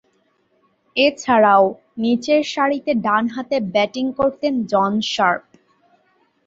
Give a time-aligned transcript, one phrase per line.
[0.95, 1.63] এছাড়াও,
[1.97, 5.43] নিচেরসারিতে ডানহাতে ব্যাটিং করতেন জন শার্প।